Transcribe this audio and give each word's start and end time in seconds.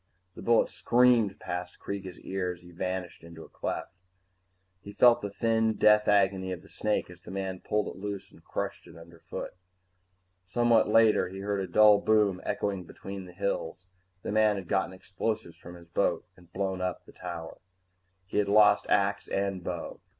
The 0.33 0.41
bullet 0.41 0.69
screamed 0.69 1.39
past 1.39 1.77
Kreega's 1.79 2.19
ear 2.21 2.53
as 2.53 2.61
he 2.63 2.71
vanished 2.71 3.23
into 3.23 3.43
a 3.43 3.47
cleft. 3.49 3.91
He 4.81 4.93
felt 4.93 5.21
the 5.21 5.29
thin 5.29 5.73
death 5.73 6.07
agony 6.07 6.51
of 6.51 6.63
the 6.63 6.69
snake 6.69 7.11
as 7.11 7.21
the 7.21 7.29
man 7.29 7.59
pulled 7.59 7.87
it 7.87 7.99
loose 8.01 8.31
and 8.31 8.43
crushed 8.43 8.87
it 8.87 8.97
underfoot. 8.97 9.53
Somewhat 10.47 10.89
later, 10.89 11.29
he 11.29 11.41
heard 11.41 11.59
a 11.59 11.67
dull 11.71 11.99
boom 12.01 12.41
echoing 12.43 12.85
between 12.85 13.25
the 13.25 13.31
hills. 13.31 13.85
The 14.23 14.31
man 14.31 14.55
had 14.55 14.67
gotten 14.67 14.91
explosives 14.91 15.59
from 15.59 15.75
his 15.75 15.87
boat 15.87 16.25
and 16.35 16.51
blown 16.51 16.81
up 16.81 17.05
the 17.05 17.11
tower. 17.11 17.59
He 18.25 18.39
had 18.39 18.47
lost 18.49 18.87
axe 18.89 19.27
and 19.27 19.63
bow. 19.63 19.99